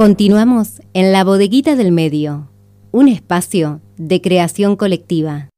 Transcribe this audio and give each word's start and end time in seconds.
Continuamos 0.00 0.80
en 0.94 1.12
la 1.12 1.24
bodeguita 1.24 1.76
del 1.76 1.92
medio, 1.92 2.50
un 2.90 3.06
espacio 3.06 3.82
de 3.98 4.22
creación 4.22 4.74
colectiva. 4.76 5.50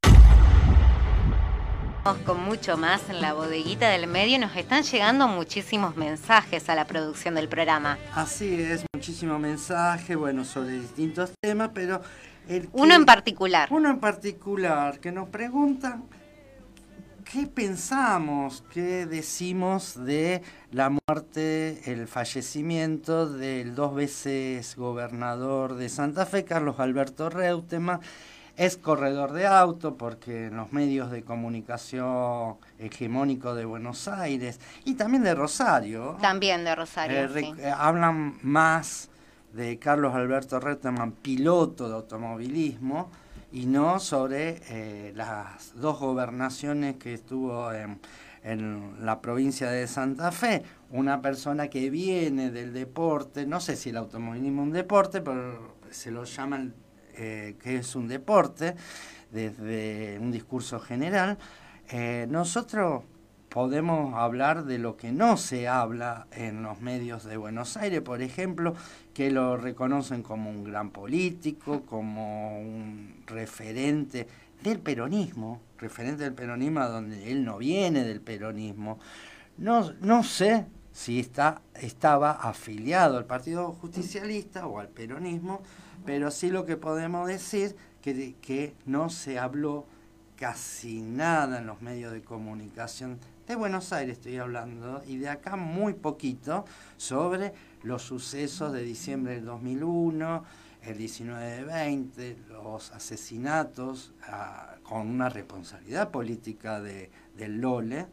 Con 2.25 2.43
mucho 2.43 2.75
más 2.75 3.09
en 3.09 3.21
la 3.21 3.31
bodeguita 3.31 3.87
del 3.87 4.05
medio 4.05 4.37
nos 4.39 4.53
están 4.57 4.83
llegando 4.83 5.29
muchísimos 5.29 5.95
mensajes 5.95 6.67
a 6.67 6.75
la 6.75 6.85
producción 6.85 7.35
del 7.35 7.47
programa. 7.47 7.97
Así 8.13 8.61
es, 8.61 8.83
muchísimos 8.93 9.39
mensajes, 9.39 10.17
bueno, 10.17 10.43
sobre 10.43 10.73
distintos 10.73 11.31
temas, 11.39 11.69
pero... 11.73 12.01
uno 12.73 12.95
en 12.95 13.05
particular. 13.05 13.69
Uno 13.71 13.91
en 13.91 14.01
particular, 14.01 14.99
que 14.99 15.13
nos 15.13 15.29
preguntan 15.29 16.03
¿Qué 17.33 17.47
pensamos, 17.47 18.63
qué 18.71 19.07
decimos 19.07 20.05
de 20.05 20.43
la 20.71 20.91
muerte, 20.91 21.81
el 21.91 22.07
fallecimiento 22.07 23.27
del 23.27 23.73
dos 23.73 23.95
veces 23.95 24.75
gobernador 24.75 25.73
de 25.73 25.89
Santa 25.89 26.27
Fe, 26.27 26.45
Carlos 26.45 26.79
Alberto 26.79 27.31
Reutemann? 27.31 28.01
Es 28.55 28.77
corredor 28.77 29.31
de 29.31 29.47
auto 29.47 29.97
porque 29.97 30.45
en 30.45 30.57
los 30.57 30.73
medios 30.73 31.09
de 31.09 31.23
comunicación 31.23 32.57
hegemónicos 32.77 33.57
de 33.57 33.65
Buenos 33.65 34.07
Aires 34.07 34.59
y 34.85 34.93
también 34.93 35.23
de 35.23 35.33
Rosario. 35.33 36.17
También 36.21 36.63
de 36.63 36.75
Rosario. 36.75 37.35
Eh, 37.35 37.53
eh, 37.57 37.73
hablan 37.75 38.37
más 38.43 39.09
de 39.53 39.79
Carlos 39.79 40.13
Alberto 40.13 40.59
Reutemann, 40.59 41.13
piloto 41.13 41.89
de 41.89 41.95
automovilismo, 41.95 43.09
y 43.53 43.67
no 43.67 43.99
sobre 43.99 44.61
eh, 44.69 45.13
las 45.15 45.73
dos 45.75 45.99
gobernaciones 45.99 46.95
que 46.95 47.13
estuvo 47.13 47.71
en, 47.71 47.99
la 48.99 49.21
provincia 49.21 49.69
de 49.69 49.87
Santa 49.87 50.31
Fe. 50.33 50.63
Una 50.89 51.21
persona 51.21 51.69
que 51.69 51.89
viene 51.89 52.51
del 52.51 52.73
deporte, 52.73 53.45
no 53.45 53.61
sé 53.61 53.77
si 53.77 53.91
el 53.91 53.97
automovilismo 53.97 54.63
es 54.63 54.67
un 54.67 54.73
deporte, 54.73 55.21
pero 55.21 55.77
se 55.91 56.11
lo 56.11 56.25
llaman 56.25 56.73
eh, 57.15 57.55
que 57.61 57.77
es 57.77 57.95
un 57.95 58.09
deporte 58.09 58.75
desde 59.31 60.17
un 60.19 60.31
discurso 60.31 60.81
general. 60.81 61.37
Eh, 61.89 62.25
nosotros 62.29 63.03
podemos 63.53 64.15
hablar 64.15 64.65
de 64.65 64.79
lo 64.79 64.97
que 64.97 65.11
no 65.11 65.37
se 65.37 65.67
habla 65.67 66.25
en 66.31 66.63
los 66.63 66.81
medios 66.81 67.23
de 67.23 67.37
Buenos 67.37 67.77
Aires, 67.77 68.01
por 68.01 68.23
ejemplo, 68.23 68.73
que 69.13 69.29
lo 69.29 69.57
reconocen 69.57 70.23
como 70.23 70.49
un 70.49 70.63
gran 70.63 70.89
político, 70.89 71.83
como 71.85 72.59
un 72.59 72.92
referente 73.33 74.27
del 74.63 74.79
peronismo, 74.79 75.61
referente 75.77 76.23
del 76.23 76.33
peronismo 76.33 76.87
donde 76.87 77.31
él 77.31 77.43
no 77.43 77.57
viene 77.57 78.03
del 78.03 78.21
peronismo. 78.21 78.99
No, 79.57 79.91
no 80.01 80.23
sé 80.23 80.65
si 80.91 81.19
está, 81.19 81.61
estaba 81.75 82.31
afiliado 82.31 83.17
al 83.17 83.25
Partido 83.25 83.73
Justicialista 83.73 84.67
o 84.67 84.79
al 84.79 84.89
peronismo, 84.89 85.61
pero 86.05 86.31
sí 86.31 86.49
lo 86.49 86.65
que 86.65 86.77
podemos 86.77 87.27
decir 87.27 87.75
que, 88.01 88.35
que 88.41 88.75
no 88.85 89.09
se 89.09 89.39
habló 89.39 89.85
casi 90.35 91.01
nada 91.01 91.59
en 91.59 91.67
los 91.67 91.81
medios 91.81 92.11
de 92.11 92.21
comunicación 92.21 93.19
de 93.47 93.55
Buenos 93.55 93.91
Aires 93.91 94.17
estoy 94.17 94.37
hablando, 94.37 95.03
y 95.05 95.17
de 95.17 95.27
acá 95.27 95.57
muy 95.57 95.93
poquito, 95.93 96.63
sobre 96.95 97.53
los 97.83 98.01
sucesos 98.01 98.71
de 98.71 98.83
diciembre 98.83 99.35
del 99.35 99.45
2001, 99.45 100.45
el 100.85 100.97
19 100.97 101.45
de 101.45 101.63
20, 101.63 102.37
los 102.49 102.91
asesinatos 102.91 104.13
ah, 104.27 104.75
con 104.83 105.07
una 105.07 105.29
responsabilidad 105.29 106.11
política 106.11 106.81
de, 106.81 107.09
del 107.37 107.61
Lole, 107.61 108.07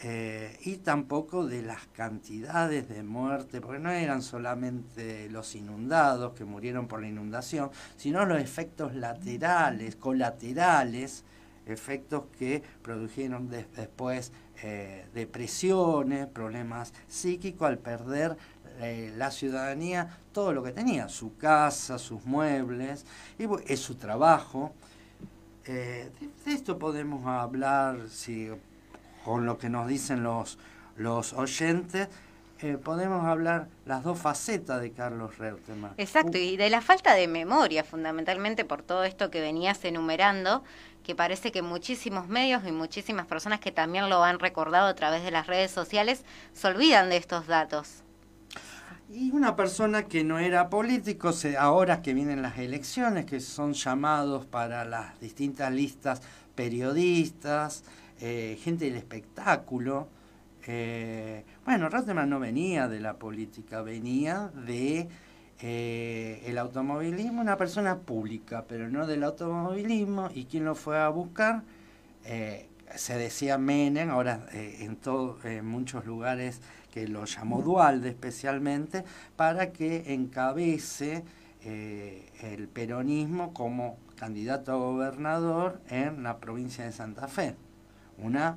eh, 0.00 0.56
y 0.62 0.76
tampoco 0.76 1.44
de 1.44 1.62
las 1.62 1.86
cantidades 1.88 2.88
de 2.88 3.02
muerte, 3.02 3.60
porque 3.60 3.80
no 3.80 3.90
eran 3.90 4.22
solamente 4.22 5.28
los 5.28 5.56
inundados 5.56 6.34
que 6.34 6.44
murieron 6.44 6.86
por 6.86 7.00
la 7.00 7.08
inundación, 7.08 7.70
sino 7.96 8.24
los 8.24 8.40
efectos 8.40 8.94
laterales, 8.94 9.96
colaterales, 9.96 11.24
efectos 11.66 12.24
que 12.38 12.62
produjeron 12.82 13.50
después 13.50 14.32
eh, 14.62 15.06
depresiones, 15.14 16.26
problemas 16.26 16.92
psíquicos 17.08 17.68
al 17.68 17.78
perder 17.78 18.36
eh, 18.80 19.12
la 19.16 19.30
ciudadanía 19.30 20.18
todo 20.32 20.52
lo 20.52 20.62
que 20.62 20.72
tenía, 20.72 21.08
su 21.08 21.36
casa, 21.36 21.98
sus 21.98 22.24
muebles, 22.24 23.04
y 23.38 23.46
es 23.66 23.80
su 23.80 23.96
trabajo. 23.96 24.72
Eh, 25.64 26.10
de, 26.44 26.52
esto 26.52 26.78
podemos 26.78 27.26
hablar 27.26 28.08
si, 28.08 28.48
con 29.24 29.46
lo 29.46 29.58
que 29.58 29.68
nos 29.68 29.88
dicen 29.88 30.22
los, 30.22 30.58
los 30.96 31.32
oyentes. 31.32 32.08
podemos 32.84 33.24
hablar 33.24 33.68
las 33.84 34.04
dos 34.04 34.18
facetas 34.18 34.80
de 34.80 34.92
Carlos 34.92 35.38
Reutemann. 35.38 35.94
Exacto, 35.96 36.38
y 36.38 36.56
de 36.56 36.70
la 36.70 36.80
falta 36.80 37.14
de 37.14 37.26
memoria, 37.26 37.82
fundamentalmente 37.82 38.64
por 38.64 38.82
todo 38.82 39.04
esto 39.04 39.30
que 39.30 39.40
venías 39.40 39.84
enumerando, 39.84 40.62
que 41.02 41.14
parece 41.14 41.50
que 41.50 41.62
muchísimos 41.62 42.28
medios 42.28 42.62
y 42.66 42.70
muchísimas 42.70 43.26
personas 43.26 43.60
que 43.60 43.72
también 43.72 44.08
lo 44.08 44.22
han 44.22 44.38
recordado 44.38 44.88
a 44.88 44.94
través 44.94 45.24
de 45.24 45.30
las 45.30 45.46
redes 45.46 45.70
sociales 45.70 46.22
se 46.52 46.68
olvidan 46.68 47.08
de 47.08 47.16
estos 47.16 47.46
datos. 47.46 48.04
Y 49.10 49.30
una 49.30 49.56
persona 49.56 50.02
que 50.02 50.22
no 50.22 50.38
era 50.38 50.68
político, 50.68 51.30
ahora 51.58 52.02
que 52.02 52.12
vienen 52.12 52.42
las 52.42 52.58
elecciones, 52.58 53.24
que 53.24 53.40
son 53.40 53.72
llamados 53.72 54.44
para 54.44 54.84
las 54.84 55.18
distintas 55.18 55.72
listas 55.72 56.20
periodistas, 56.54 57.84
eh, 58.20 58.58
gente 58.60 58.84
del 58.84 58.96
espectáculo. 58.96 60.08
Eh, 60.66 61.42
bueno, 61.64 61.88
Reutemann 61.88 62.28
no 62.28 62.38
venía 62.38 62.86
de 62.86 63.00
la 63.00 63.14
política, 63.14 63.80
venía 63.80 64.50
de 64.66 65.08
eh, 65.62 66.42
el 66.44 66.58
automovilismo, 66.58 67.40
una 67.40 67.56
persona 67.56 67.96
pública, 68.00 68.66
pero 68.68 68.90
no 68.90 69.06
del 69.06 69.22
automovilismo, 69.24 70.28
y 70.34 70.44
quien 70.44 70.66
lo 70.66 70.74
fue 70.74 70.98
a 70.98 71.08
buscar, 71.08 71.62
se 72.96 73.16
decía 73.16 73.58
Menem, 73.58 74.10
ahora 74.10 74.46
eh, 74.52 74.78
en, 74.80 74.96
todo, 74.96 75.38
en 75.44 75.66
muchos 75.66 76.06
lugares 76.06 76.60
que 76.92 77.08
lo 77.08 77.24
llamó 77.24 77.62
Dualde 77.62 78.08
especialmente, 78.10 79.04
para 79.36 79.72
que 79.72 80.14
encabece 80.14 81.24
el 81.60 82.68
peronismo 82.68 83.52
como 83.52 83.98
candidato 84.16 84.72
a 84.72 84.76
gobernador 84.76 85.82
en 85.90 86.22
la 86.22 86.38
provincia 86.38 86.84
de 86.84 86.92
Santa 86.92 87.28
Fe. 87.28 87.56
Una 88.16 88.56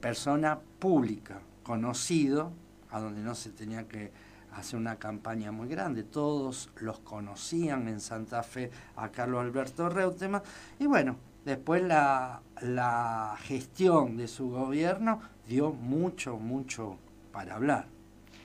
persona 0.00 0.60
pública, 0.78 1.40
conocido, 1.64 2.52
a 2.90 3.00
donde 3.00 3.22
no 3.22 3.34
se 3.34 3.50
tenía 3.50 3.88
que 3.88 4.12
hace 4.56 4.76
una 4.76 4.96
campaña 4.96 5.52
muy 5.52 5.68
grande. 5.68 6.02
Todos 6.02 6.70
los 6.76 6.98
conocían 7.00 7.88
en 7.88 8.00
Santa 8.00 8.42
Fe 8.42 8.70
a 8.96 9.10
Carlos 9.10 9.42
Alberto 9.42 9.88
Reutemann. 9.88 10.42
Y 10.78 10.86
bueno, 10.86 11.16
después 11.46 11.82
la, 11.82 12.42
la 12.60 13.38
gestión 13.42 14.16
de 14.16 14.28
su 14.28 14.50
gobierno 14.50 15.22
dio 15.46 15.72
mucho, 15.72 16.36
mucho 16.36 16.98
para 17.32 17.54
hablar. 17.54 17.86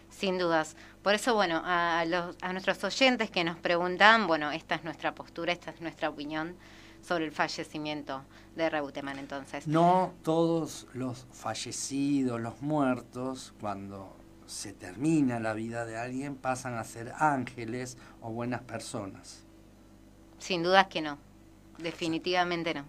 Sin 0.09 0.37
dudas. 0.37 0.77
Por 1.01 1.15
eso, 1.15 1.33
bueno, 1.33 1.61
a, 1.65 2.05
los, 2.05 2.35
a 2.41 2.53
nuestros 2.53 2.83
oyentes 2.83 3.31
que 3.31 3.43
nos 3.43 3.57
preguntan, 3.57 4.27
bueno, 4.27 4.51
esta 4.51 4.75
es 4.75 4.83
nuestra 4.83 5.15
postura, 5.15 5.51
esta 5.51 5.71
es 5.71 5.81
nuestra 5.81 6.09
opinión 6.09 6.55
sobre 7.01 7.25
el 7.25 7.31
fallecimiento 7.31 8.21
de 8.55 8.69
Reutemann 8.69 9.17
entonces. 9.17 9.67
No 9.67 10.13
todos 10.21 10.85
los 10.93 11.25
fallecidos, 11.31 12.39
los 12.39 12.61
muertos, 12.61 13.55
cuando 13.59 14.15
se 14.45 14.73
termina 14.73 15.39
la 15.39 15.53
vida 15.53 15.85
de 15.85 15.97
alguien, 15.97 16.35
pasan 16.35 16.75
a 16.75 16.83
ser 16.83 17.13
ángeles 17.17 17.97
o 18.21 18.29
buenas 18.29 18.61
personas. 18.61 19.43
Sin 20.37 20.61
dudas 20.61 20.85
que 20.87 21.01
no, 21.01 21.17
definitivamente 21.77 22.73
no. 22.73 22.85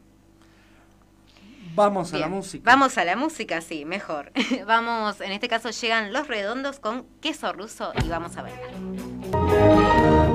Vamos 1.74 2.12
a 2.12 2.18
la 2.18 2.28
música. 2.28 2.70
Vamos 2.70 2.98
a 2.98 3.04
la 3.04 3.16
música, 3.16 3.62
sí, 3.62 3.86
mejor. 3.86 4.30
vamos, 4.66 5.20
en 5.20 5.30
este 5.32 5.48
caso 5.48 5.70
llegan 5.70 6.12
Los 6.12 6.28
Redondos 6.28 6.78
con 6.80 7.06
queso 7.20 7.52
ruso 7.52 7.92
y 8.04 8.08
vamos 8.08 8.36
a 8.36 8.42
bailar. 8.42 8.70